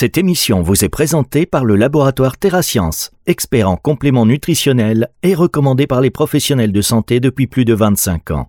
[0.00, 5.88] Cette émission vous est présentée par le laboratoire TerraScience, expert en compléments nutritionnels et recommandé
[5.88, 8.48] par les professionnels de santé depuis plus de 25 ans.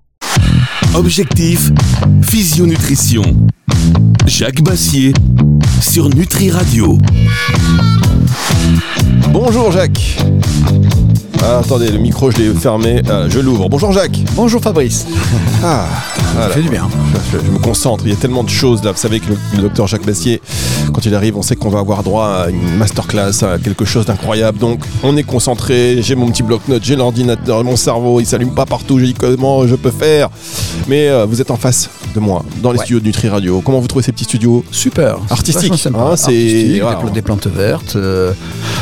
[0.93, 1.71] Objectif,
[2.21, 3.23] physionutrition.
[4.27, 5.12] Jacques Bassier
[5.81, 6.99] sur Nutri Radio.
[9.31, 10.20] Bonjour Jacques.
[11.42, 13.70] Ah, attendez, le micro je l'ai fermé, Ah, je l'ouvre.
[13.70, 14.20] Bonjour Jacques.
[14.36, 15.06] Bonjour Fabrice.
[15.64, 15.86] Ah,
[16.34, 16.50] voilà.
[16.54, 16.88] fait du bien.
[17.32, 18.92] Je, je me concentre, il y a tellement de choses là.
[18.92, 20.42] Vous savez que le, le docteur Jacques Bassier,
[20.94, 24.06] quand il arrive, on sait qu'on va avoir droit à une masterclass, à quelque chose
[24.06, 24.57] d'incroyable.
[24.57, 28.66] Donc on est concentré, j'ai mon petit bloc-notes, j'ai l'ordinateur, mon cerveau, il s'allume pas
[28.66, 30.30] partout, je dis comment je peux faire?
[30.88, 32.86] Mais euh, vous êtes en face de moi, dans les Ouais.
[32.86, 33.61] studios de Nutri Radio.
[33.64, 34.64] Comment vous trouvez ces petits studios?
[34.72, 35.17] Super.
[35.30, 36.00] Artistique, Vachement sympa.
[36.00, 37.95] hein, c'est- Artistique, des plantes vertes.
[37.95, 38.33] euh,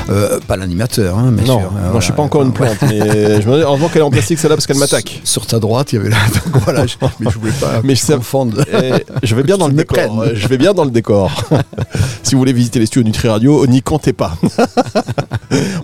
[0.09, 1.71] euh, pas l'animateur, hein, bien Non, sûr.
[1.93, 4.39] non, je suis pas encore une plante, mais je me heureusement qu'elle est en plastique
[4.39, 5.21] celle-là parce qu'elle m'attaque.
[5.23, 6.17] Sur ta droite, il y avait la.
[6.17, 8.61] Donc voilà, je- mais je voulais pas Mais confondre.
[8.83, 10.23] Et je vais bien dans le me décor.
[10.33, 11.31] Je vais bien dans le décor.
[12.23, 14.37] si vous voulez visiter les studios Nutri Radio, n'y comptez pas.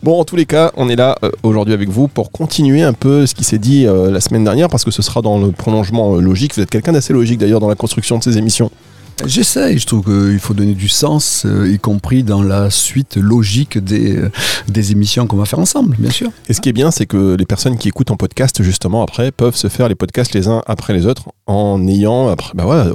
[0.02, 2.94] bon, en tous les cas, on est là euh, aujourd'hui avec vous pour continuer un
[2.94, 5.52] peu ce qui s'est dit euh, la semaine dernière parce que ce sera dans le
[5.52, 6.56] prolongement euh, logique.
[6.56, 8.72] Vous êtes quelqu'un d'assez logique d'ailleurs dans la construction de ces émissions.
[9.26, 13.78] J'essaye, je trouve qu'il faut donner du sens, euh, y compris dans la suite logique
[13.78, 14.32] des, euh,
[14.68, 16.30] des émissions qu'on va faire ensemble, bien sûr.
[16.50, 19.32] Et ce qui est bien, c'est que les personnes qui écoutent en podcast, justement, après,
[19.32, 22.88] peuvent se faire les podcasts les uns après les autres en ayant, après, bah voilà,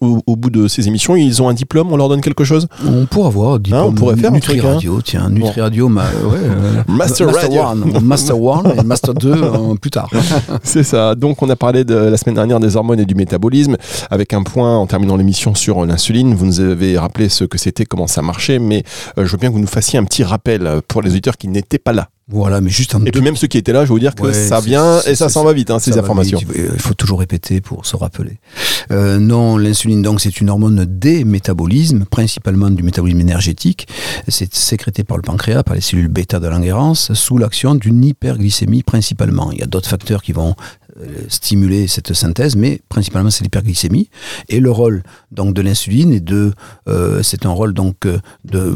[0.00, 2.66] au, au bout de ces émissions, ils ont un diplôme, on leur donne quelque chose?
[2.86, 3.60] On pourra voir.
[3.60, 4.74] diplôme Hein, on pourrait faire un Nutri hein.
[4.74, 7.62] Radio, tiens, Nutri Radio, ma, ouais, euh, Master Radio.
[7.62, 10.10] One, Master One et Master 2 euh, plus tard.
[10.62, 11.14] C'est ça.
[11.14, 13.76] Donc, on a parlé de la semaine dernière des hormones et du métabolisme,
[14.10, 16.34] avec un point en terminant l'émission sur l'insuline.
[16.34, 18.82] Vous nous avez rappelé ce que c'était, comment ça marchait, mais
[19.16, 21.36] euh, je veux bien que vous nous fassiez un petit rappel euh, pour les auditeurs
[21.36, 22.08] qui n'étaient pas là.
[22.28, 24.00] Voilà, mais juste en Et deux puis même ceux qui étaient là, je veux vous
[24.00, 26.38] dire que Ouais, ça vient et ça s'en va vite, hein, ces informations.
[26.54, 28.38] Il faut toujours répéter pour se rappeler.
[28.90, 33.86] Euh, non, l'insuline, donc, c'est une hormone des métabolismes, principalement du métabolisme énergétique.
[34.28, 38.82] C'est sécrété par le pancréas, par les cellules bêta de Langerhans, sous l'action d'une hyperglycémie
[38.82, 39.52] principalement.
[39.52, 40.54] Il y a d'autres facteurs qui vont
[41.28, 44.10] stimuler cette synthèse, mais principalement c'est l'hyperglycémie.
[44.48, 46.52] Et le rôle donc de l'insuline est de,
[46.88, 48.74] euh, c'est un rôle donc euh, de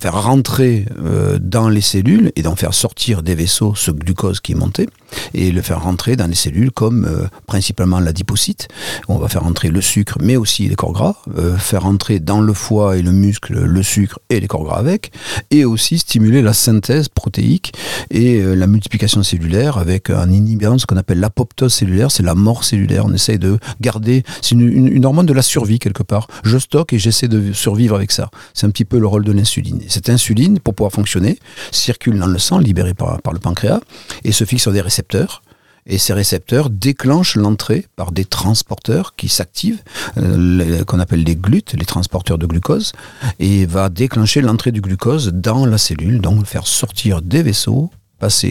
[0.00, 4.52] faire rentrer euh, dans les cellules et d'en faire sortir des vaisseaux ce glucose qui
[4.52, 4.88] est monté
[5.32, 8.68] et le faire rentrer dans les cellules comme euh, principalement l'adipocyte.
[9.08, 12.40] On va faire rentrer le sucre, mais aussi les corps gras, euh, faire rentrer dans
[12.40, 15.12] le foie et le muscle le sucre et les corps gras avec,
[15.50, 17.72] et aussi stimuler la synthèse protéique
[18.10, 22.34] et euh, la multiplication cellulaire avec un inhibant, ce qu'on appelle l'apoptose cellulaire, c'est la
[22.34, 23.04] mort cellulaire.
[23.06, 26.28] On essaye de garder, c'est une, hormone de la survie quelque part.
[26.44, 28.30] Je stocke et j'essaie de survivre avec ça.
[28.52, 29.80] C'est un petit peu le rôle de l'insuline.
[29.82, 31.38] Et cette insuline, pour pouvoir fonctionner,
[31.70, 33.80] circule dans le sang, libérée par, par le pancréas,
[34.24, 35.42] et se fixe sur des récepteurs.
[35.86, 39.82] Et ces récepteurs déclenchent l'entrée par des transporteurs qui s'activent,
[40.16, 42.92] euh, qu'on appelle les glutes, les transporteurs de glucose,
[43.38, 47.90] et va déclencher l'entrée du glucose dans la cellule, donc faire sortir des vaisseaux,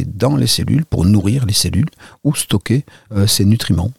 [0.06, 1.90] dans les cellules pour nourrir les cellules
[2.24, 2.86] ou stocker
[3.16, 3.92] euh, ces nutriments.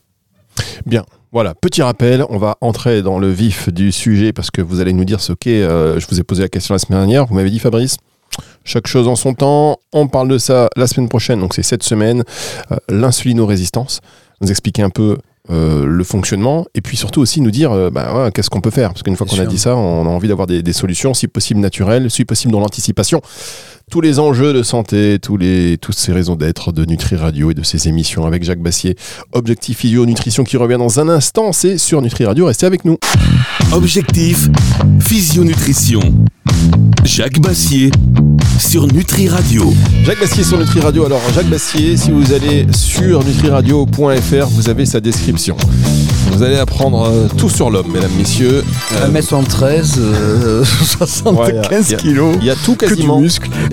[0.86, 1.04] Bien.
[1.32, 4.92] Voilà, petit rappel, on va entrer dans le vif du sujet parce que vous allez
[4.92, 5.62] nous dire ce qu'est.
[5.62, 7.96] euh, je vous ai posé la question la semaine dernière, vous m'avez dit Fabrice,
[8.64, 9.78] chaque chose en son temps.
[9.92, 12.22] On parle de ça la semaine prochaine, donc c'est cette semaine,
[12.70, 14.00] euh, l'insulinorésistance.
[14.40, 15.18] Nous expliquer un peu
[15.50, 18.70] euh, le fonctionnement et puis surtout aussi nous dire euh, bah, ouais, qu'est-ce qu'on peut
[18.70, 18.90] faire?
[18.90, 21.28] Parce qu'une fois qu'on a dit ça, on a envie d'avoir des, des solutions, si
[21.28, 23.20] possible naturelles, si possible dans l'anticipation.
[23.90, 27.54] Tous les enjeux de santé, tous les, toutes ces raisons d'être de Nutri Radio et
[27.54, 28.96] de ces émissions avec Jacques Bassier.
[29.32, 32.46] Objectif Physio Nutrition qui revient dans un instant, c'est sur Nutri Radio.
[32.46, 32.96] Restez avec nous.
[33.72, 34.48] Objectif,
[35.00, 36.00] physionutrition.
[37.04, 37.90] Jacques Bassier
[38.58, 39.74] sur Nutri Radio.
[40.04, 41.04] Jacques Bassier sur Nutri Radio.
[41.04, 45.33] Alors, Jacques Bassier, si vous allez sur nutriradio.fr, vous avez sa description.
[46.32, 48.64] Vous allez apprendre euh, tout sur l'homme, mesdames, messieurs.
[48.94, 51.48] Euh, 1m73, euh, 75 Ouais,
[51.88, 53.20] il y a- kilos, il y a tout que du quasiment.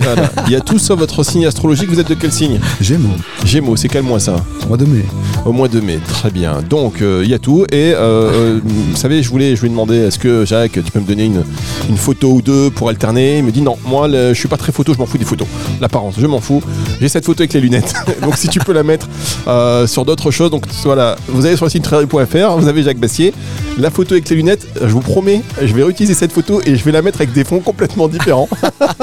[0.00, 0.30] Voilà.
[0.46, 1.88] Il y a tout sauf votre signe astrologique.
[1.90, 2.60] Vous êtes de quel signe?
[2.80, 4.36] Gémeaux, Gémeaux, c'est quel mois ça?
[4.68, 5.04] Mois de mai.
[5.44, 6.62] Au mois de mai, très bien.
[6.70, 7.64] Donc, euh, il y a tout.
[7.72, 10.92] Et, euh, euh, vous savez, je voulais, je lui ai demandé, est-ce que, Jacques, tu
[10.92, 11.42] peux me donner une,
[11.88, 13.38] une photo ou deux pour alterner?
[13.38, 15.24] Il me dit, non, moi, le- je suis pas très photo, je m'en fous des
[15.24, 15.48] photos.
[15.80, 16.62] L'apparence, je m'en fous.
[17.00, 17.92] J'ai cette photo avec les lunettes.
[18.22, 19.08] donc, si tu peux la mettre
[19.48, 20.52] euh, sur d'autres choses.
[20.52, 23.34] Donc, voilà, vous allez sur le site nutriradio.fr, vous avez Jacques Bassier.
[23.78, 26.84] La photo avec les lunettes, je vous promets, je vais réutiliser cette photo et je
[26.84, 28.48] vais la mettre avec des fonds complètement différents.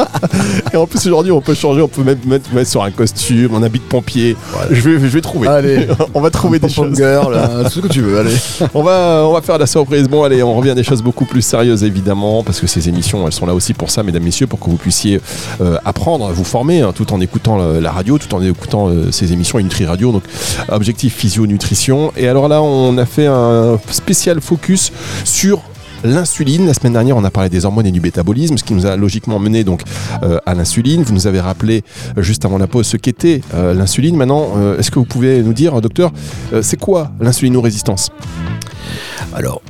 [0.73, 3.55] et en plus, aujourd'hui, on peut changer, on peut même mettre, mettre sur un costume,
[3.55, 4.37] un habit de pompier.
[4.71, 5.47] Je, vais, je vais trouver.
[5.49, 5.87] Allez.
[6.13, 6.95] on va trouver des choses.
[6.95, 8.35] girl, euh, tout ce que tu veux, allez.
[8.73, 10.07] On va, on va faire la surprise.
[10.07, 13.25] Bon, allez, on revient à des choses beaucoup plus sérieuses, évidemment, parce que ces émissions,
[13.25, 15.21] elles sont là aussi pour ça, mesdames, messieurs, pour que vous puissiez
[15.61, 19.11] euh, apprendre, vous former, hein, tout en écoutant la, la radio, tout en écoutant euh,
[19.11, 20.11] ces émissions et Nutri Radio.
[20.11, 20.23] Donc,
[20.69, 22.11] objectif physio-nutrition.
[22.17, 24.91] Et alors là, on a fait un spécial focus
[25.23, 25.61] sur
[26.03, 26.65] l'insuline.
[26.65, 28.95] La semaine dernière, on a parlé des hormones et du métabolisme, ce qui nous a
[28.95, 29.83] logiquement mené donc
[30.23, 31.03] euh, à l'insuline.
[31.03, 31.83] Vous nous avez rappelé
[32.17, 34.15] euh, juste avant la pause ce qu'était euh, l'insuline.
[34.15, 36.11] Maintenant, est-ce que vous pouvez nous dire, docteur,
[36.61, 38.09] c'est quoi l'insulinorésistance?
[39.33, 39.61] Alors,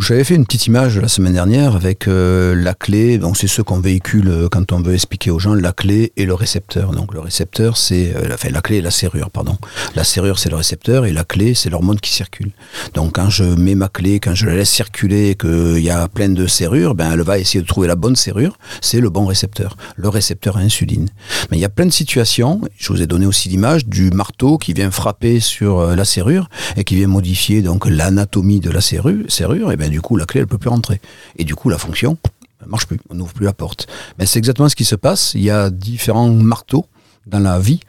[0.00, 3.62] j'avais fait une petite image la semaine dernière avec euh, la clé, donc c'est ce
[3.62, 6.92] qu'on véhicule euh, quand on veut expliquer aux gens, la clé et le récepteur.
[6.92, 9.56] Donc le récepteur, c'est, euh, la- clé et la serrure, pardon.
[9.96, 12.50] La serrure, c'est le récepteur et la clé, c'est l'hormone qui circule.
[12.94, 16.28] Donc quand je mets ma clé, quand je la laisse circuler, qu'il y a plein
[16.28, 19.76] de serrures, ben elle va essayer de trouver la bonne serrure, c'est le bon récepteur,
[19.96, 21.08] le récepteur à insuline.
[21.50, 24.58] Mais il y a plein de situations, je vous ai donné aussi l'image du marteau
[24.58, 29.24] qui vient frapper sur la serrure et qui vient modifier donc l'anatomie de la serrure,
[29.40, 31.00] et bien du coup la clé elle peut plus rentrer.
[31.36, 32.18] Et du coup la fonction
[32.66, 33.86] marche plus, on n'ouvre plus la porte.
[34.18, 36.86] Mais c'est exactement ce qui se passe, il y a différents marteaux
[37.30, 37.80] dans la vie.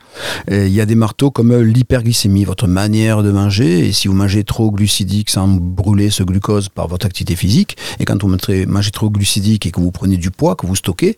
[0.50, 3.88] Il y a des marteaux comme l'hyperglycémie, votre manière de manger.
[3.88, 8.06] Et si vous mangez trop glucidique sans brûler ce glucose par votre activité physique, et
[8.06, 11.18] quand vous mangez mangez trop glucidique et que vous prenez du poids, que vous stockez,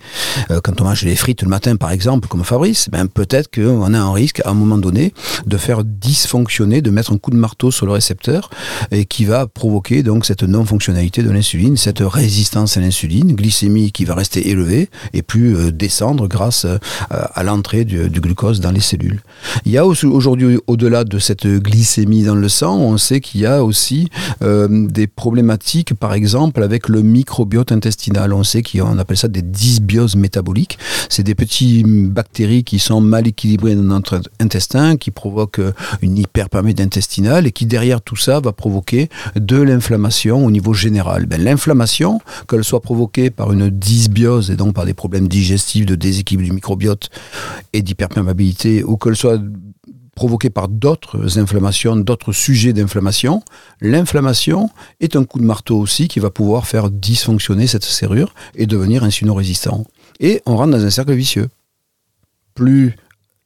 [0.51, 3.93] euh, quand on mange les frites le matin par exemple, comme Fabrice, ben peut-être qu'on
[3.93, 5.13] a un risque à un moment donné
[5.45, 8.49] de faire dysfonctionner, de mettre un coup de marteau sur le récepteur
[8.91, 14.05] et qui va provoquer donc cette non-fonctionnalité de l'insuline, cette résistance à l'insuline, glycémie qui
[14.05, 16.77] va rester élevée et plus euh, descendre grâce euh,
[17.09, 19.21] à l'entrée du, du glucose dans les cellules.
[19.65, 23.45] Il y a aujourd'hui, au-delà de cette glycémie dans le sang, on sait qu'il y
[23.45, 24.09] a aussi
[24.41, 28.33] euh, des problématiques, par exemple, avec le microbiote intestinal.
[28.33, 30.77] On sait qu'on appelle ça des dysbioses métaboliques.
[31.09, 36.17] C'est des petits bactéries qui sont mal équilibrées dans notre intestin, qui provoquent euh, une
[36.17, 41.25] hyperperméabilité intestinale et qui, derrière tout ça, va provoquer de l'inflammation au niveau général.
[41.25, 45.95] Ben, L'inflammation, qu'elle soit provoquée par une dysbiose et donc par des problèmes digestifs, de
[45.95, 47.09] déséquilibre du microbiote
[47.73, 49.39] et d'hyperperméabilité, ou qu'elle soit
[50.15, 53.41] provoquée par d'autres inflammations, d'autres sujets d'inflammation,
[53.81, 54.69] l'inflammation
[54.99, 59.03] est un coup de marteau aussi qui va pouvoir faire dysfonctionner cette serrure et devenir
[59.03, 59.85] insulino-résistant.
[60.19, 61.49] Et on rentre dans un cercle vicieux.
[62.53, 62.95] Plus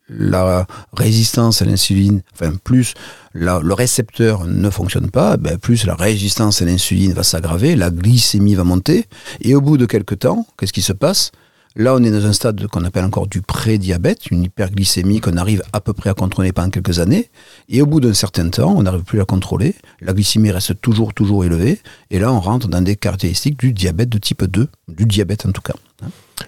[0.09, 2.93] la résistance à l'insuline, enfin plus
[3.33, 8.55] le récepteur ne fonctionne pas, ben plus la résistance à l'insuline va s'aggraver, la glycémie
[8.55, 9.05] va monter,
[9.41, 11.31] et au bout de quelques temps, qu'est-ce qui se passe?
[11.79, 15.61] Là, on est dans un stade qu'on appelle encore du pré-diabète, une hyperglycémie qu'on arrive
[15.73, 17.29] à peu près à contrôler pendant quelques années.
[17.69, 19.75] Et au bout d'un certain temps, on n'arrive plus à contrôler.
[20.01, 21.79] La glycémie reste toujours, toujours élevée.
[22.09, 25.51] Et là, on rentre dans des caractéristiques du diabète de type 2, du diabète en
[25.51, 25.75] tout cas.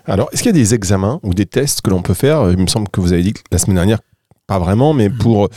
[0.05, 2.49] Alors, est-ce qu'il y a des examens ou des tests que l'on peut faire?
[2.49, 3.99] Il me semble que vous avez dit la semaine dernière,
[4.49, 5.47] pas vraiment, mais pour,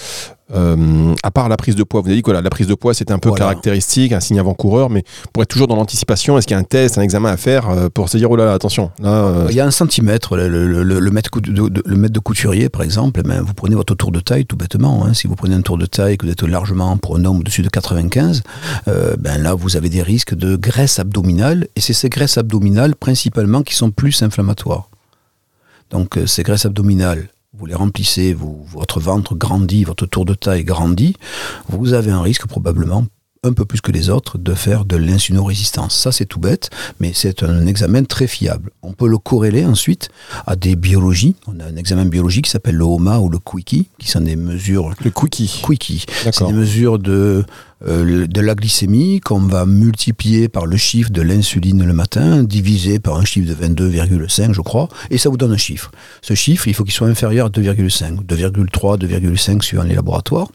[0.55, 2.93] euh, à part la prise de poids, vous avez dit que la prise de poids
[2.93, 3.47] c'était un peu Voilà.
[3.47, 5.03] caractéristique, un signe avant-coureur, mais
[5.33, 7.71] pour être toujours dans l'anticipation, est-ce qu'il y a un test, un examen à faire
[7.71, 10.37] euh, pour se dire, oh là là, attention, là, euh, Il y a un centimètre,
[10.37, 13.55] le, le- le- le mètre, de, de- le mètre de couturier par exemple, ben, vous
[13.55, 15.07] prenez votre tour de taille tout bêtement.
[15.07, 15.15] hein.
[15.15, 17.63] Si vous prenez un tour de taille que vous êtes largement pour un homme au-dessus
[17.63, 18.43] de 95,
[18.89, 22.95] euh, ben là vous avez des risques de graisse abdominale et c'est ces graisses abdominales
[22.95, 24.91] principalement qui sont plus inflammatoires.
[25.91, 27.29] Donc euh, ces graisses abdominales,
[27.63, 31.15] vous les remplissez, votre ventre grandit, votre tour de taille grandit,
[31.69, 33.07] vous avez un risque probablement
[33.45, 35.99] un peu plus que les autres de faire de l'insulino-résistance.
[35.99, 38.71] Ça, c'est tout bête, mais c'est un examen très fiable.
[38.83, 40.11] On peut le corréler ensuite
[40.47, 41.35] à des biologies.
[41.49, 44.37] On a un examen biologique qui s'appelle le HOMA ou le Quickie, qui sont des
[44.37, 45.61] mesures le quickie.
[45.67, 46.07] Quickie.
[46.23, 47.45] C'est des mesures de,
[47.85, 53.01] euh, de la glycémie qu'on va multiplier par le chiffre de l'insuline le matin, divisé
[53.01, 55.91] par un chiffre de 22,5, je crois, et ça vous donne un chiffre.
[56.21, 60.47] Ce chiffre, il faut qu'il soit inférieur à 2,5, 2,3, 2,5 suivant les laboratoires.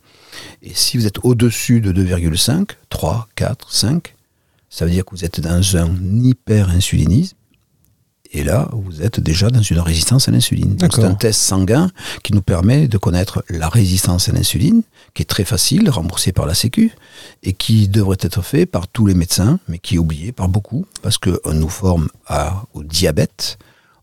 [0.62, 4.16] Et si vous êtes au-dessus de 2,5, 3, 4, 5,
[4.70, 5.90] ça veut dire que vous êtes dans un
[6.24, 7.36] hyperinsulinisme.
[8.34, 10.76] Et là, vous êtes déjà dans une résistance à l'insuline.
[10.82, 11.90] C'est un test sanguin
[12.24, 14.82] qui nous permet de connaître la résistance à l'insuline,
[15.14, 16.92] qui est très facile, remboursée par la Sécu,
[17.44, 20.86] et qui devrait être fait par tous les médecins, mais qui est oublié par beaucoup,
[21.02, 23.58] parce qu'on nous forme à- au diabète,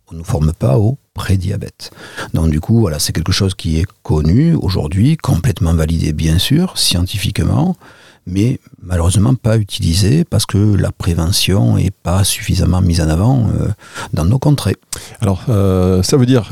[0.09, 1.91] on ne nous forme pas au prédiabète.
[2.35, 6.77] Donc du coup, voilà, c'est quelque chose qui est connu aujourd'hui, complètement validé bien sûr,
[6.77, 7.77] scientifiquement,
[8.27, 13.69] mais malheureusement pas utilisé parce que la prévention n'est pas suffisamment mise en avant euh,
[14.13, 14.77] dans nos contrées.
[15.21, 16.49] Alors, euh, ça veut dire,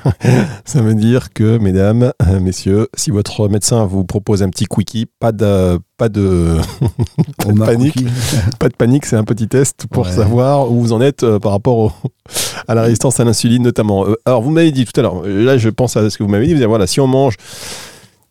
[0.64, 5.06] ça veut dire que, mesdames, euh, messieurs, si votre médecin vous propose un petit quickie,
[5.20, 6.56] pas de, pas de,
[7.38, 8.04] pas de Omar panique,
[8.58, 10.12] pas de panique, c'est un petit test pour Ouais.
[10.12, 11.92] savoir où vous en êtes par rapport au-
[12.68, 14.06] à la résistance à l'insuline notamment.
[14.24, 16.46] Alors, vous m'avez dit tout à l'heure, là, je pense à ce que vous m'avez
[16.46, 17.36] dit, vous avez dit, voilà, si on mange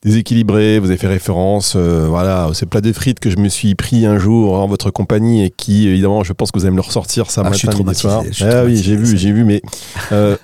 [0.04, 3.76] déséquilibré, vous avez fait référence, euh, voilà, ces plats de frites que je me suis
[3.76, 6.78] pris un jour en votre compagnie et qui, évidemment, je pense que vous allez me
[6.78, 8.24] le ressortir ça Ah, je suis matin, midi, soir.
[8.28, 9.62] je suis Ah oui, j'ai vu, j'ai vu, mais
[10.12, 10.36] euh,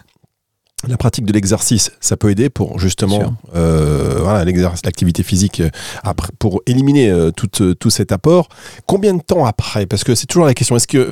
[0.88, 5.70] la pratique de l'exercice, ça peut aider pour justement euh, voilà, l'activité physique, euh,
[6.04, 8.48] après, pour éliminer euh, tout, euh, tout cet apport.
[8.86, 9.86] Combien de temps après?
[9.86, 10.76] Parce que c'est toujours la question.
[10.78, 11.12] Est-ce que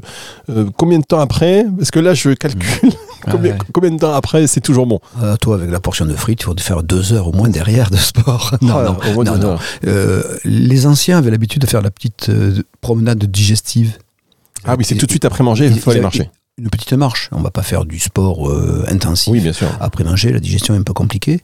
[0.78, 1.66] combien de temps après?
[1.78, 2.92] Parce que là, je calcule
[3.30, 3.58] combien, Ouais.
[3.74, 5.00] combien de temps après, c'est toujours bon.
[5.42, 7.98] Toi, avec la portion de frites, il faut faire deux heures au moins derrière de
[7.98, 8.56] sport.
[8.62, 9.58] non, Ah, non, non, non.
[9.86, 12.32] Euh, les anciens avaient l'habitude de faire la petite
[12.82, 13.98] promenade digestive.
[14.64, 16.30] Ah oui, c'est tout de suite après manger, il faut aller marcher.
[16.60, 17.30] Une petite marche.
[17.32, 19.32] On va pas faire du sport euh, intensif.
[19.32, 19.68] Oui, bien sûr.
[19.80, 21.42] Après manger, la digestion est un peu compliquée.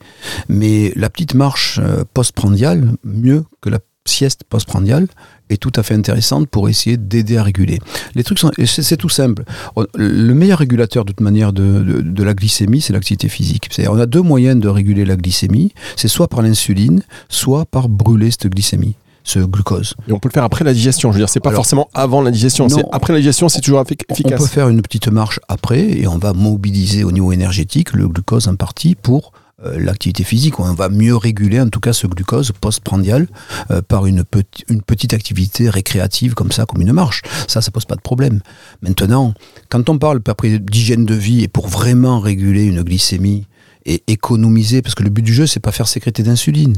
[0.50, 5.08] Mais la petite marche euh, postprandiale, mieux que la sieste postprandiale,
[5.52, 7.80] est tout à fait intéressante pour essayer d'aider à réguler.
[8.16, 9.44] Les trucs sont, c'est tout simple.
[9.76, 13.68] On- Le meilleur régulateur de toute manière de, de- de la glycémie, c'est l'activité physique.
[13.70, 15.74] C'est-à-dire, on a deux moyens de réguler la glycémie.
[15.96, 19.94] C'est soit par l'insuline, soit par brûler cette glycémie, ce glucose.
[20.08, 21.12] Et on peut le faire après la digestion.
[21.12, 22.68] Je veux dire, c'est pas Alors, forcément avant la digestion.
[22.68, 22.90] non.
[22.92, 24.40] Après la digestion, c'est toujours effic- On efficace.
[24.40, 28.48] peut faire une petite marche après et on va mobiliser au niveau énergétique le glucose
[28.48, 29.32] en partie pour
[29.66, 30.60] euh, l'activité physique.
[30.60, 33.28] On va mieux réguler en tout cas ce glucose postprandial
[33.72, 37.22] euh, par une, petite une petite activité récréative comme ça, comme une marche.
[37.48, 38.42] Ça, ça pose pas de problème.
[38.82, 39.34] Maintenant,
[39.70, 40.20] quand on parle
[40.60, 43.46] d'hygiène de vie et pour vraiment réguler une glycémie
[43.86, 46.76] et économiser, parce que le but du jeu, c'est pas faire sécréter d'insuline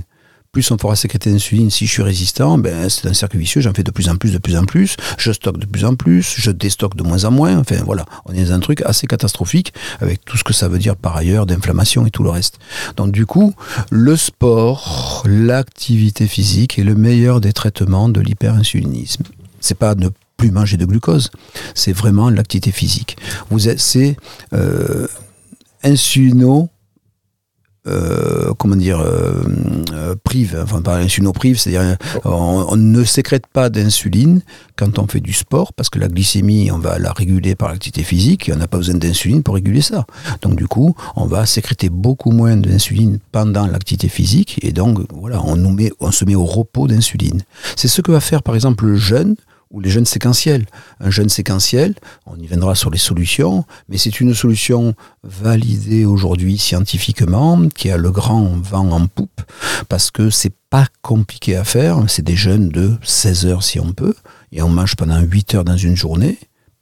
[0.56, 3.74] plus on fera sécréter d'insuline, si je suis résistant, ben, c'est un cercle vicieux, j'en
[3.74, 6.36] fais de plus en plus, de plus en plus, je stocke de plus en plus,
[6.38, 9.74] je déstocke de moins en moins, enfin voilà, on est dans un truc assez catastrophique
[10.00, 12.60] avec tout ce que ça veut dire par ailleurs d'inflammation et tout le reste.
[12.96, 13.54] Donc du coup,
[13.92, 19.24] le sport, l'activité physique est le meilleur des traitements de l'hyperinsulinisme.
[19.60, 20.08] C'est pas ne
[20.38, 21.32] plus manger de glucose,
[21.74, 23.18] c'est vraiment l'activité physique.
[23.50, 24.16] Vous êtes, c'est
[24.54, 25.06] euh,
[25.84, 26.70] insulino
[27.88, 29.44] euh, comment dire, euh,
[29.94, 34.42] euh, prive, enfin pas insulinoprive, c'est-à-dire on, on ne sécrète pas d'insuline
[34.76, 38.04] quand on fait du sport, parce que la glycémie, on va la réguler par l'activité
[38.04, 40.06] physique, et on n'a pas besoin d'insuline pour réguler ça.
[40.42, 45.42] Donc du coup, on va sécréter beaucoup moins d'insuline pendant l'activité physique, et donc voilà,
[45.44, 47.42] on, nous met, on se met au repos d'insuline.
[47.76, 49.36] C'est ce que va faire par exemple le jeûne,
[49.72, 50.66] ou les jeunes séquentiels.
[51.00, 51.96] Un jeûne séquentiel,
[52.26, 54.94] on y viendra sur les solutions, mais c'est une solution
[55.24, 59.42] validée aujourd'hui scientifiquement, qui a le grand vent en poupe,
[59.90, 61.98] parce que c'est pas compliqué à faire.
[62.08, 64.16] C'est des jeûnes de 16 heures si on peut,
[64.52, 66.40] et on mange pendant 8 heures dans une journée,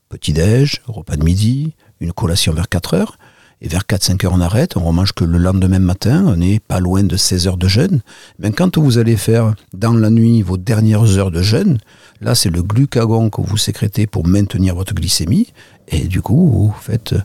[0.09, 3.17] petit-déj, repas de midi, une collation vers 4 heures.
[3.63, 6.81] Et vers 4-5 heures, on arrête, on remange que le lendemain matin, on n'est pas
[6.81, 8.01] loin de 16 heures de jeûne.
[8.37, 11.77] Mais quand vous allez faire dans la nuit vos dernières heures de jeûne,
[12.19, 15.53] là c'est le glucagon que vous sécrétez pour maintenir votre glycémie,
[15.87, 17.15] et du coup vous faites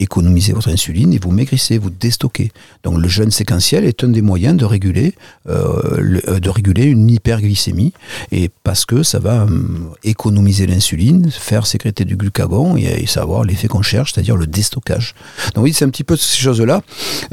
[0.00, 2.50] économiser votre insuline et vous maigrissez, vous déstockez.
[2.82, 5.14] Donc le jeûne séquentiel est un des moyens de réguler,
[5.48, 7.92] euh, euh, de réguler une hyperglycémie,
[8.32, 13.20] et parce que ça va hum, économiser l'insuline, faire sécréter du glucagon et, et ça
[13.20, 15.14] va avoir l'effet qu'on cherche, c'est-à-dire le déstockage.
[15.54, 16.82] Donc oui, c'est un petit peu ces choses-là.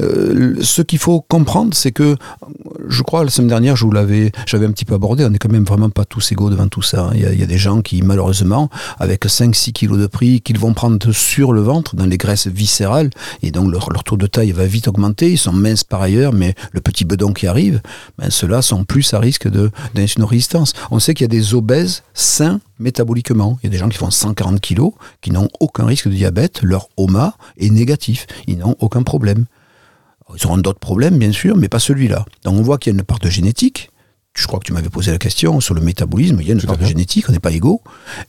[0.00, 2.16] Euh, ce qu'il faut comprendre, c'est que
[2.88, 5.24] je crois la semaine dernière, je vous l'avais, j'avais un petit peu abordé.
[5.24, 7.06] On n'est quand même vraiment pas tous égaux devant tout ça.
[7.06, 7.10] hein.
[7.14, 10.40] Il y a, il y a des gens qui, malheureusement, avec 5-6 kilos de prix,
[10.40, 13.10] qu'ils vont prendre sur le ventre, dans les graisses viscérales,
[13.42, 15.30] et donc leur, taux de taille va vite augmenter.
[15.30, 17.80] Ils sont minces par ailleurs, mais le petit bedon qui arrive,
[18.18, 19.48] ben, ceux-là sont plus à risque
[19.94, 20.72] d'insulinorésistance.
[20.90, 23.58] On sait qu'il y a des obèses sains métaboliquement.
[23.62, 26.62] Il y a des gens qui font 140 kilos, qui n'ont aucun risque de diabète.
[26.62, 28.26] Leur OMA est négatif.
[28.46, 29.46] Ils n'ont aucun problème.
[30.36, 32.24] Ils auront d'autres problèmes, bien sûr, mais pas celui-là.
[32.44, 33.90] Donc on voit qu'il y a une part de génétique.
[34.38, 36.38] Je crois que tu m'avais posé la question sur le métabolisme.
[36.40, 37.82] Il y a une part de génétique, on n'est pas égaux.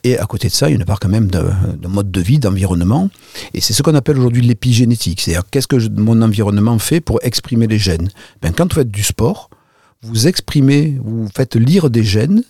[0.04, 1.44] Et à côté de ça, il y a une part quand même de,
[1.80, 3.10] de mode de vie, d'environnement.
[3.54, 5.22] Et c'est ce qu'on appelle aujourd'hui l'épigénétique.
[5.22, 8.10] C'est-à-dire qu'est-ce que je- mon environnement fait pour exprimer les gènes?
[8.42, 9.52] Ben, Quand vous faites du sport,
[10.02, 12.44] vous exprimez, vous faites lire des gènes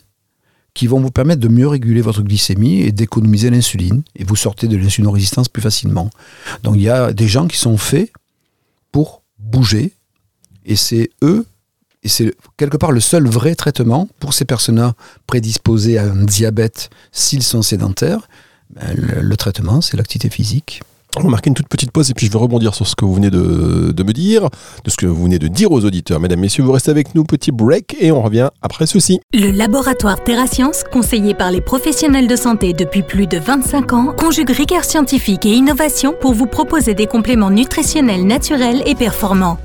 [0.72, 4.02] qui vont vous permettre de mieux réguler votre glycémie et d'économiser l'insuline.
[4.16, 6.08] Et vous sortez de l'insulinorésistance plus facilement.
[6.62, 8.10] Donc il y a des gens qui sont faits
[8.90, 9.92] pour bouger.
[10.64, 11.44] Et c'est eux,
[12.02, 14.94] et c'est quelque part le seul vrai traitement pour ces personnes-là
[15.26, 18.28] prédisposées à un diabète s'ils sont sédentaires.
[18.70, 20.82] Ben, le, le traitement, c'est l'activité physique.
[21.16, 23.04] On va marquer une toute petite pause et puis je vais rebondir sur ce que
[23.04, 24.48] vous venez de, de me dire,
[24.84, 26.20] de ce que vous venez de dire aux auditeurs.
[26.20, 29.18] Mesdames, Messieurs, vous restez avec nous, petit break et on revient après ceci.
[29.34, 34.50] Le laboratoire TerraScience, conseillé par les professionnels de santé depuis plus de 25 ans, conjugue
[34.50, 39.58] rigueur scientifique et innovation pour vous proposer des compléments nutritionnels naturels et performants.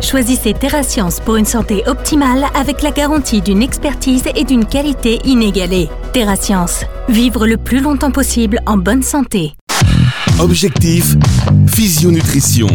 [0.00, 5.88] Choisissez TerraScience pour une santé optimale avec la garantie d'une expertise et d'une qualité inégalée.
[6.12, 9.54] TerraScience, vivre le plus longtemps possible en bonne santé.
[10.38, 11.16] Objectif
[11.66, 12.68] Physionutrition.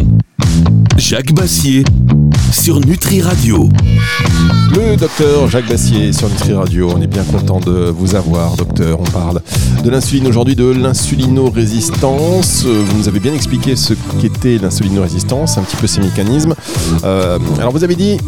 [0.96, 1.84] Jacques Bassier
[2.52, 3.68] sur Nutri Radio.
[4.74, 6.90] Le docteur Jacques Bassier sur Nutri Radio.
[6.94, 9.00] On est bien content de vous avoir, docteur.
[9.00, 9.40] On parle
[9.82, 12.64] de l'insuline aujourd'hui, de l'insulinorésistance.
[12.64, 16.54] Vous nous avez bien expliqué ce qu'était l'insulinorésistance, un petit peu ses mécanismes.
[17.04, 18.18] Euh, alors vous avez dit,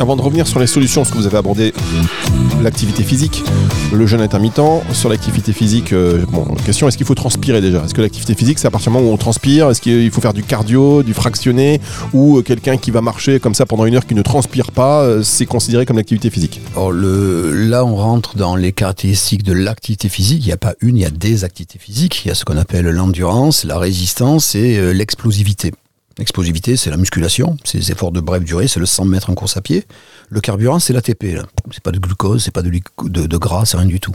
[0.00, 1.74] avant de revenir sur les solutions, ce que vous avez abordé
[2.62, 3.42] l'activité physique,
[3.92, 4.60] le jeûne intermittent.
[4.92, 7.82] Sur l'activité physique, euh, bon, question est-ce qu'il faut transpirer déjà?
[7.84, 9.70] Est-ce que l'activité physique, c'est à partir du moment où on transpire?
[9.70, 11.80] Est-ce qu'il faut faire du cardio, du fractionné?
[12.12, 15.02] Ou euh, quelqu'un qui va marcher comme ça pendant une heure qui ne transpire pas,
[15.02, 20.44] euh, c'est considéré comme l'activité physique là, on rentre dans les caractéristiques de l'activité physique.
[20.44, 22.24] Il n'y a pas une, il y a des activités physiques.
[22.24, 25.72] Il y a ce qu'on appelle l'endurance, la résistance et l'explosivité.
[26.18, 29.34] L'explosivité, c'est la musculation, c'est les efforts de brève durée, c'est le 100 mètres en
[29.34, 29.84] course à pied.
[30.28, 31.38] Le carburant, c'est l'ATP.
[31.70, 34.14] C'est pas de glucose, c'est pas de, de, de gras, c'est rien du tout.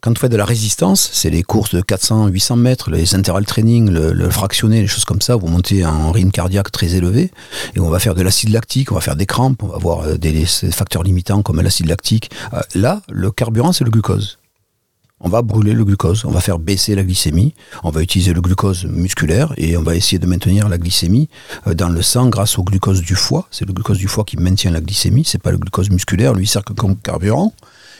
[0.00, 3.44] Quand on fait de la résistance, c'est les courses de 400, 800 mètres, les intervalles
[3.44, 7.30] training, le, fractionné, les choses comme ça, vous montez un rythme cardiaque très élevé,
[7.74, 10.00] et on va faire de l'acide lactique, on va faire des crampes, on va avoir
[10.06, 12.30] euh, des, facteurs limitants comme l'acide lactique.
[12.54, 14.38] Euh, là, le carburant, c'est le glucose.
[15.20, 17.52] On va brûler le glucose, on va faire baisser la glycémie,
[17.84, 21.28] on va utiliser le glucose musculaire et on va essayer de maintenir la glycémie
[21.66, 23.46] euh, dans le sang grâce au glucose du foie.
[23.50, 26.46] C'est le glucose du foie qui maintient la glycémie, c'est pas le glucose musculaire, lui
[26.46, 27.52] sert comme carburant.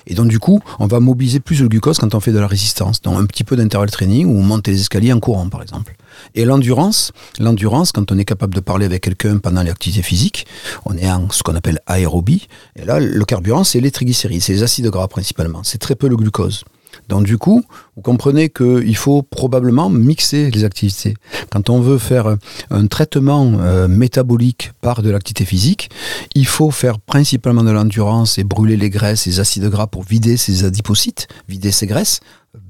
[0.07, 2.47] Et donc, du coup, on va mobiliser plus le glucose quand on fait de la
[2.47, 3.02] résistance.
[3.02, 5.95] Donc, un petit peu d'intervalle training ou on monte les escaliers en courant, par exemple.
[6.35, 10.47] Et l'endurance, l'endurance, quand on est capable de parler avec quelqu'un pendant l'activité physique,
[10.85, 12.49] on est en ce qu'on appelle aérobie.
[12.76, 15.62] Et là, le carburant, c'est les triglycérides, c'est les acides gras principalement.
[15.64, 16.64] C'est très peu le glucose.
[17.11, 17.62] Donc du coup,
[17.97, 21.14] vous comprenez qu'il faut probablement mixer les activités.
[21.50, 22.37] Quand on veut faire
[22.71, 25.90] un traitement euh, métabolique par de l'activité physique,
[26.37, 30.37] il faut faire principalement de l'endurance et brûler les graisses, les acides gras pour vider
[30.37, 32.21] ces adipocytes, vider ces graisses,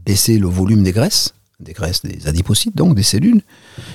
[0.06, 3.42] baisser le volume des graisses des graisses, des adipocytes, donc des cellules.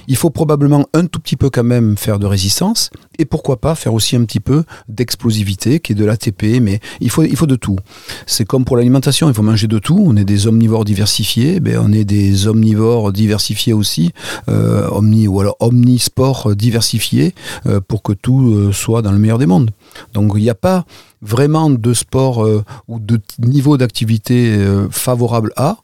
[0.08, 3.76] Il faut probablement un tout petit peu quand même faire de résistance et pourquoi pas
[3.76, 7.48] faire aussi un petit peu d'explosivité qui est de l'ATP, mais il faut, il faut
[7.48, 7.78] de tout.
[8.26, 10.02] C'est comme pour l'alimentation, il faut manger de tout.
[10.06, 14.12] On est des omnivores diversifiés, ben on est des omnivores diversifiés aussi,
[14.50, 17.34] euh, omni ou alors omnisport diversifiés
[17.66, 19.72] euh, pour que tout euh, soit dans le meilleur des mondes.
[20.14, 20.86] Donc il n'y a pas
[21.22, 22.48] vraiment de sport
[22.88, 24.60] ou de niveau d'activité
[24.92, 25.78] favorable à.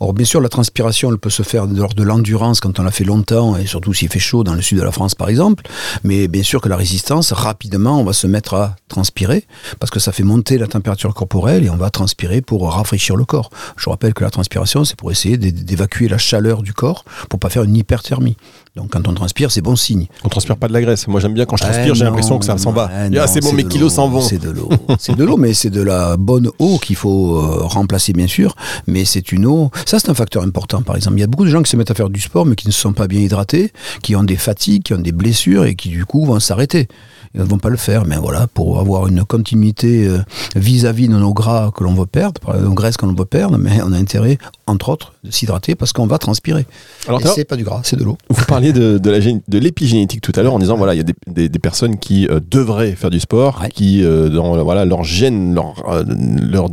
[0.00, 2.90] Or, bien sûr, la transpiration, elle peut se faire lors de l'endurance quand on l'a
[2.90, 5.64] fait longtemps, et surtout s'il fait chaud dans le sud de la France, par exemple.
[6.04, 9.44] Mais bien sûr que la résistance, rapidement, on va se mettre à transpirer,
[9.80, 13.24] parce que ça fait monter la température corporelle, et on va transpirer pour rafraîchir le
[13.24, 13.50] corps.
[13.76, 17.48] Je rappelle que la transpiration, c'est pour essayer d'évacuer la chaleur du corps, pour pas
[17.48, 18.36] faire une hyperthermie.
[18.78, 20.06] Donc quand on transpire, c'est bon signe.
[20.22, 21.08] On transpire pas de la graisse.
[21.08, 22.88] Moi j'aime bien quand je transpire, j'ai l'impression que ça s'en va.
[23.18, 24.20] Ah, c'est bon, mes kilos s'en vont.
[24.20, 24.68] C'est de l'eau.
[25.00, 28.54] c'est de l'eau, mais c'est de la bonne eau qu'il faut euh, remplacer bien sûr.
[28.86, 29.72] Mais c'est une eau.
[29.88, 30.82] Ça c'est un facteur important.
[30.82, 32.44] Par exemple, il y a beaucoup de gens qui se mettent à faire du sport,
[32.44, 33.72] mais qui ne sont pas bien hydratés,
[34.02, 36.88] qui ont des fatigues, qui ont des blessures et qui du coup vont s'arrêter
[37.34, 38.04] ils ne vont pas le faire.
[38.06, 40.18] Mais voilà, pour avoir une continuité euh,
[40.56, 43.80] vis-à-vis de nos gras que l'on veut perdre, nos graisses que l'on veut perdre, mais
[43.82, 46.66] on a intérêt, entre autres, de s'hydrater parce qu'on va transpirer.
[47.06, 48.18] Alors, c'est pas du gras, c'est de l'eau.
[48.28, 51.48] Vous parliez de, de l'épigénétique tout à l'heure en disant voilà, il y a des,
[51.48, 56.04] des, personnes qui euh, devraient faire du sport, qui euh, dans voilà leur gène, leur,
[56.06, 56.68] leur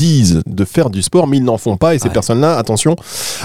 [0.00, 1.94] disent de faire du sport, mais ils n'en font pas.
[1.94, 2.96] Et ces personnes-là, attention.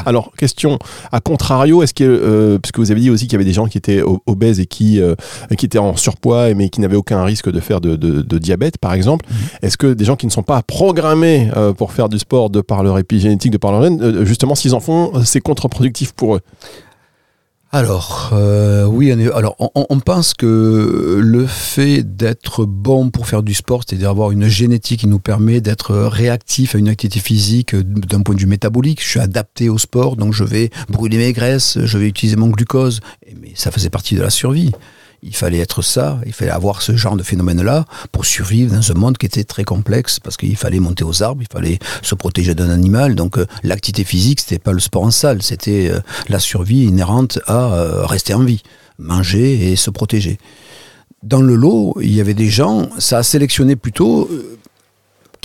[0.06, 0.80] Alors, question
[1.12, 3.68] à contrario, est-ce que, euh, puisque vous avez dit aussi qu'il y avait des gens
[3.68, 5.16] qui étaient obèses et qui, euh,
[5.58, 9.26] qui étaient en surpoids, mais qui n'avaient aucun risque de faire de, diabète, par exemple,
[9.30, 9.38] mhm.
[9.62, 12.62] est-ce que des gens qui ne sont pas programmés euh, pour faire du sport de
[12.62, 16.42] par leur épigénétique, de par leur gène, justement, s'ils en font, c'est contre-productif pour eux?
[17.76, 23.84] Alors, euh, oui, alors on, pense que le fait d'être bon pour faire du sport,
[23.86, 28.34] c'est-à-dire avoir une génétique qui nous permet d'être réactif à une activité physique d'un point
[28.34, 31.98] de vue métabolique, je suis adapté au sport, donc je vais brûler mes graisses, je
[31.98, 33.02] vais utiliser mon glucose,
[33.42, 34.72] mais ça faisait partie de la survie
[35.26, 38.94] il fallait être ça, il fallait avoir ce genre de phénomène-là pour survivre dans un
[38.94, 42.54] monde qui était très complexe parce qu'il fallait monter aux arbres, il fallait se protéger
[42.54, 43.16] d'un animal.
[43.16, 47.40] Donc euh, l'activité physique, c'était pas le sport en salle, c'était euh, la survie inhérente
[47.48, 48.62] à euh, rester en vie,
[49.00, 50.38] manger et se protéger.
[51.24, 54.30] Dans le lot, il y avait des gens, ça a sélectionné plutôt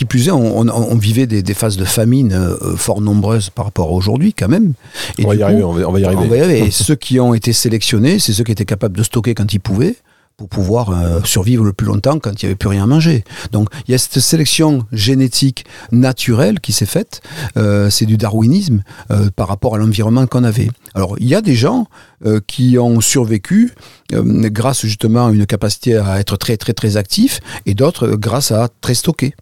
[0.01, 3.93] qui plus est, on, vivait des, phases de famine euh, fort nombreuses par rapport à
[3.93, 4.73] aujourd'hui, quand même.
[5.19, 8.19] Et on, va y arriver, on, va, y arriver, Et ceux qui ont été sélectionnés,
[8.19, 9.97] c'est ceux qui étaient capables de stocker quand ils pouvaient
[10.39, 13.25] pour pouvoir euh, survivre le plus longtemps quand il n'y avait plus rien à manger.
[13.53, 17.21] Donc il y a cette sélection génétique naturelle qui s'est faite,
[17.59, 18.83] euh, c'est du darwinisme
[19.37, 20.71] par rapport à l'environnement qu'on avait.
[20.95, 21.89] Alors il y a des gens
[22.47, 23.75] qui ont survécu
[24.15, 28.71] grâce justement à une capacité à être très très très actifs et d'autres grâce à
[28.81, 29.35] très stocker.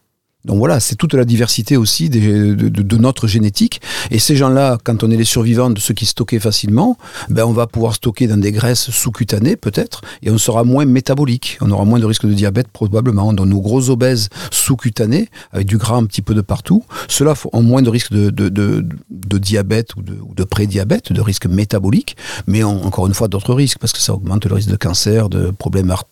[0.44, 3.81] Donc voilà, c'est toute la diversité aussi de, notre génétique.
[4.11, 6.96] Et ces gens-là, quand on est les survivants de ceux qui stockaient facilement,
[7.29, 11.59] ben on va pouvoir stocker dans des graisses sous-cutanées peut-être, et on sera moins métabolique.
[11.61, 13.33] On aura moins de risque de diabète probablement.
[13.33, 17.62] Donc nos gros obèses sous-cutanés, avec du gras un petit peu de partout, ceux-là ont
[17.62, 23.14] moins de risque de, diabète ou de, ou prédiabète, de risque métabolique, mais encore une
[23.14, 26.07] fois d'autres risques, parce que ça augmente le risque de cancer, de problèmes ar-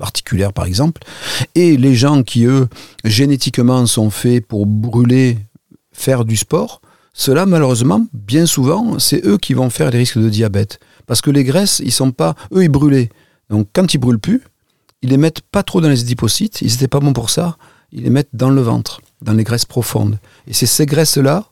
[0.00, 1.02] articulaires par exemple.
[1.54, 2.68] Et les gens qui, eux,
[3.04, 5.38] génétiquement sont faits pour brûler,
[5.92, 6.80] faire du sport,
[7.14, 10.80] ceux-là, malheureusement, bien souvent, c'est eux qui vont faire les risques de diabète.
[11.06, 13.10] Parce que les graisses, ils sont pas, eux, ils brûlaient.
[13.50, 14.42] Donc quand ils brûlent plus,
[15.02, 17.58] ils les mettent pas trop dans les adipocytes, ils n'étaient pas bons pour ça,
[17.90, 20.18] ils les mettent dans le ventre, dans les graisses profondes.
[20.46, 21.44] Et c'est ces graisses-là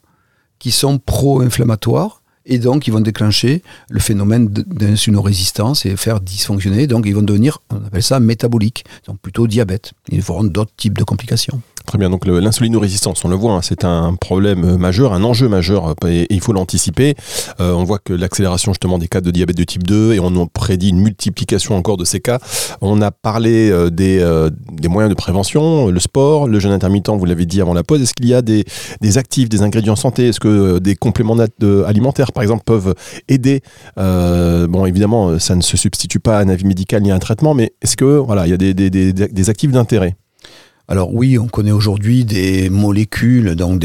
[0.58, 2.19] qui sont pro-inflammatoires
[2.50, 6.86] et donc ils vont déclencher le phénomène d'insulino-résistance et faire dysfonctionner.
[6.86, 9.92] Donc ils vont devenir, on appelle ça métabolique, donc plutôt diabète.
[10.10, 11.62] Ils auront d'autres types de complications.
[11.86, 15.48] Très bien, donc l'insulinorésistance, on le voit, hein, c'est un problème euh, majeur, un enjeu
[15.48, 17.14] majeur, euh, et, il faut l'anticiper.
[17.58, 20.46] Euh, on voit que l'accélération justement des cas de diabète de type 2, et on
[20.46, 22.38] prédit une multiplication encore de ces cas.
[22.80, 24.24] On a parlé des,
[24.88, 28.02] moyens de prévention, le sport, le jeûne intermittent, vous l'avez dit avant la pause.
[28.02, 28.64] Est-ce qu'il y a des,
[29.16, 30.28] actifs, des ingrédients santé?
[30.28, 31.36] Est-ce que des compléments
[31.86, 32.94] alimentaires, par exemple, peuvent
[33.28, 33.62] aider?
[33.96, 37.54] Bon, évidemment, ça ne se substitue pas à un avis médical ni à un traitement,
[37.54, 40.14] mais est-ce que voilà, il y a des actifs d'intérêt?
[40.92, 43.80] Alors oui, on connaît aujourd'hui des molécules, donc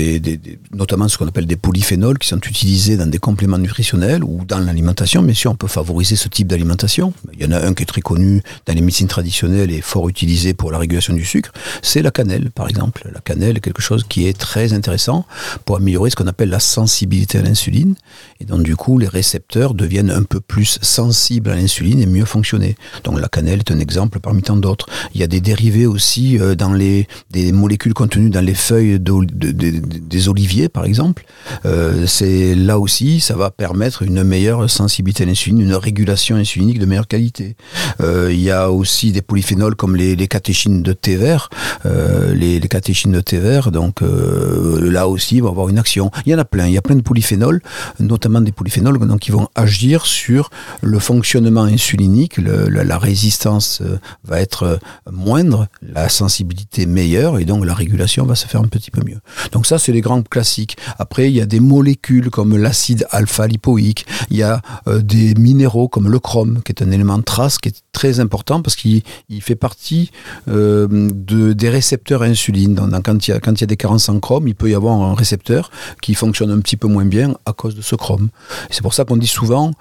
[0.73, 4.57] notamment ce qu'on appelle des polyphénols, qui sont utilisés dans des compléments nutritionnels ou dans
[4.57, 5.21] l'alimentation.
[5.21, 7.13] Bien sûr, on peut favoriser ce type d'alimentation.
[7.33, 10.09] Il y en a un qui est très connu dans les médecines traditionnelles et fort
[10.09, 11.51] utilisé pour la régulation du sucre,
[11.83, 13.07] c'est la cannelle, par exemple.
[13.13, 15.27] La cannelle est quelque chose qui est très intéressant
[15.63, 17.93] pour améliorer ce qu'on appelle la sensibilité à l'insuline.
[18.39, 22.25] Et donc du coup, les récepteurs deviennent un peu plus sensibles à l'insuline et mieux
[22.25, 22.75] fonctionner.
[23.03, 24.87] Donc la cannelle est un exemple parmi tant d'autres.
[25.13, 26.94] Il y a des dérivés aussi euh, dans les
[27.31, 31.25] des molécules contenues dans les feuilles des oliviers, par exemple.
[31.65, 36.79] Euh, c'est là aussi, ça va permettre une meilleure sensibilité à l'insuline, une régulation insulinique
[36.79, 37.55] de meilleure qualité.
[38.01, 41.49] Euh, il y a aussi des polyphénols comme les, catéchines de thé vert,
[41.85, 43.71] euh, les, catéchines de thé vert.
[43.71, 46.11] Donc là aussi, va avoir une action.
[46.25, 46.67] Il y en a plein.
[46.67, 47.61] Il y a plein de polyphénols,
[47.99, 50.49] notamment des polyphénols donc, qui vont agir sur
[50.81, 52.37] le fonctionnement insulinique.
[52.37, 53.81] La, la résistance
[54.23, 54.79] va être
[55.11, 59.19] moindre, la sensibilité meilleure, et donc la régulation va se faire un petit peu mieux.
[59.51, 60.77] Donc ça, c'est les grands classiques.
[60.99, 64.05] Après, il y a des molécules comme l'acide alpha-lipoïque.
[64.29, 67.69] Il y a euh, des minéraux comme le chrome, qui est un élément trace qui
[67.69, 70.11] est très important parce qu'il il fait partie
[70.49, 72.75] euh, de, des récepteurs à insuline.
[73.03, 74.75] Quand, il y a, quand il y a des carences en chrome, il peut y
[74.75, 78.29] avoir un récepteur qui fonctionne un petit peu moins bien à cause de ce chrome.
[78.69, 79.71] C'est pour ça qu'on dit souvent,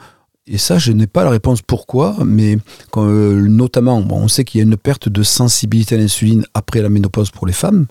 [0.46, 2.58] et ça, je n'ai pas la réponse pourquoi, mais
[2.96, 6.90] euh, notamment, on sait qu'il y a une perte de sensibilité à l'insuline après la
[6.90, 7.86] ménopause pour les femmes.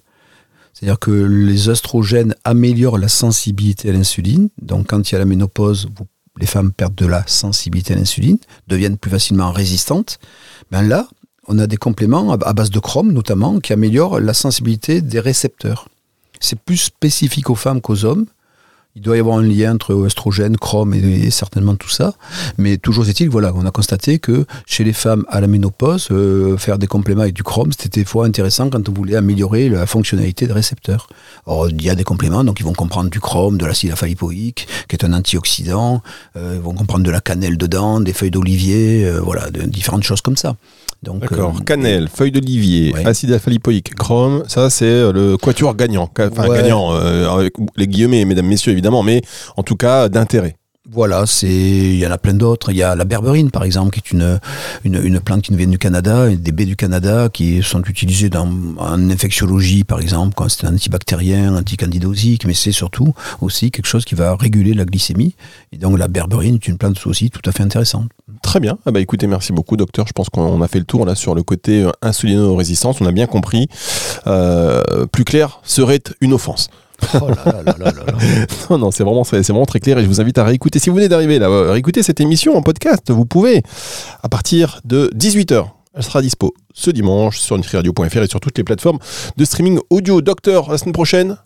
[0.74, 4.50] C'est-à-dire que les oestrogènes améliorent la sensibilité à l'insuline.
[4.62, 5.88] Donc, quand il y a la ménopause,
[6.40, 8.38] les femmes perdent de la sensibilité à l'insuline,
[8.68, 10.20] deviennent plus facilement résistantes.
[10.72, 11.08] Ben là,
[11.48, 15.90] on a des compléments à base de chrome, notamment, qui améliorent la sensibilité des récepteurs.
[16.40, 18.26] C'est plus spécifique aux femmes qu'aux hommes.
[18.96, 22.14] Il doit y avoir un lien entre oestrogène, chrome et, certainement tout ça.
[22.60, 26.58] Mais toujours est-il, voilà, on a constaté que chez les femmes à la ménopause, euh,
[26.58, 29.88] faire des compléments avec du chrome, c'était des fois intéressant quand on voulait améliorer la
[29.88, 31.08] fonctionnalité des récepteurs.
[31.48, 34.68] Or, il y a des compléments, donc ils vont comprendre du chrome, de l'acide alpha-lipoïque,
[34.88, 36.04] qui est un antioxydant,
[36.36, 40.04] euh, ils vont comprendre de la cannelle dedans, des feuilles d'olivier, euh, voilà, de, différentes
[40.04, 40.56] choses comme ça.
[41.04, 41.56] D'accord.
[41.60, 43.06] euh, Cannelle, feuille d'olivier, Ouais.
[43.06, 46.10] acide alpha-lipoïque, chrome, ça c'est euh, le quatuor gagnant.
[46.20, 46.58] Enfin, Ouais.
[46.58, 49.22] gagnant, euh, avec les guillemets, mesdames, messieurs, évidemment, mais
[49.58, 50.56] en tout cas d'intérêt.
[50.92, 52.70] Voilà, c'est il y en a plein d'autres.
[52.72, 54.40] Il y a la berberine par exemple, qui est une,
[54.84, 58.30] une, une plante qui nous vient du Canada, des baies du Canada qui sont utilisées
[58.30, 63.86] dans, en infectiologie par exemple, quand c'est un antibactérien, anticandidosique, mais c'est surtout aussi quelque
[63.86, 65.36] chose qui va réguler la glycémie.
[65.72, 68.10] Et donc la berberine est une plante aussi tout à fait intéressante.
[68.42, 68.78] Très bien.
[68.86, 70.06] Ah bah écoutez, merci beaucoup, docteur.
[70.06, 73.00] Je pense qu'on a fait le tour là sur le côté euh, insulino-résistance.
[73.00, 73.70] On a bien compris.
[74.28, 76.70] Euh, plus clair serait une offense.
[77.22, 77.30] Oh.
[78.70, 80.80] Non, non, c'est vraiment, très clair et je vous invite à réécouter.
[80.80, 83.62] Si vous venez d'arriver là, euh, réécouter cette émission en podcast, vous pouvez
[84.22, 85.66] à partir de 18h.
[85.96, 89.00] Elle sera dispo ce dimanche sur nutriradio.fr et sur toutes les plateformes
[89.38, 90.22] de streaming audio.
[90.22, 91.38] Docteur, la semaine prochaine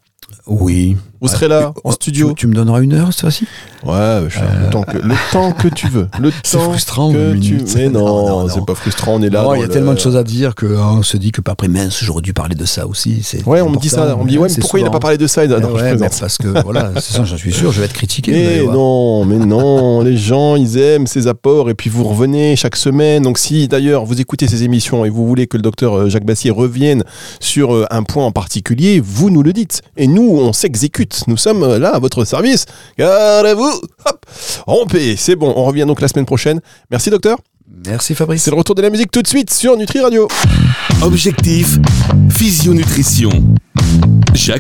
[0.46, 0.98] Oui.
[1.20, 3.46] Vous serez là, en Oh, studio Tu, tu me donneras une heure cette fois-ci?
[3.84, 6.08] Ouais, je- le, temps que, le temps que tu veux.
[6.20, 7.60] Le C'est frustrant, que tu...
[7.76, 9.44] Mais non, Non, non, c'est pas frustrant, on est là.
[9.48, 11.54] Oh, Il y a le- tellement de choses à dire qu'on se dit que pas
[11.54, 13.22] après mince, j'aurais dû parler de ça aussi.
[13.24, 14.16] c'est Ouais, on me dit ça.
[14.20, 15.00] On me dit, ouais, mais pourquoi il n'a souvent.
[15.00, 17.72] pas parlé de ça Non, je mais parce que voilà, c'est ça, j'en suis sûr,
[17.72, 18.32] je vais être critiqué.
[18.32, 22.76] Mais non, mais non, les gens, ils aiment ces apports et puis vous revenez chaque
[22.76, 23.24] semaine.
[23.24, 26.26] Donc si d'ailleurs vous écoutez ces émissions et vous voulez que le docteur euh, Jacques
[26.26, 27.04] Bassier revienne
[27.40, 29.82] sur euh, un point en particulier, vous nous le dites.
[29.98, 31.24] Et nous, on s'exécute.
[31.28, 32.66] Nous sommes euh, là à votre service.
[32.98, 34.26] Garez-vous Hop
[34.66, 36.60] Rompez C'est bon, on revient donc la semaine prochaine.
[36.92, 37.38] Merci docteur.
[37.86, 38.44] Merci Fabrice.
[38.44, 40.28] C'est le retour de la musique tout de suite sur Nutri Radio.
[41.02, 41.78] Objectif,
[42.30, 43.30] physionutrition.
[44.34, 44.56] Jacques